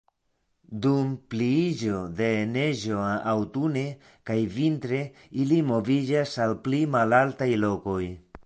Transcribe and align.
Dum 0.85 1.09
pliiĝo 1.33 1.99
de 2.21 2.29
neĝo 2.55 3.03
aŭtune 3.33 3.85
kaj 4.31 4.39
vintre 4.57 5.05
ili 5.45 5.63
moviĝas 5.71 6.37
al 6.47 6.61
pli 6.65 6.85
malaltaj 6.97 7.53
lokoj. 7.67 8.03